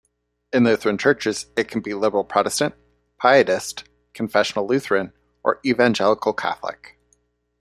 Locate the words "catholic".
6.33-6.97